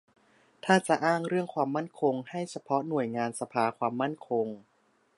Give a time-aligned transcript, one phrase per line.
[0.65, 4.47] ถ้าจะอ้างเรื่องความมั่นคงให้เฉพาะหน่วยงานสภาความมั่นคง